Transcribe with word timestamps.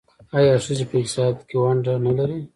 آیا 0.37 0.53
ښځې 0.65 0.85
په 0.89 0.95
اقتصاد 1.01 1.35
کې 1.47 1.55
ونډه 1.61 1.93
نلري؟ 2.05 2.39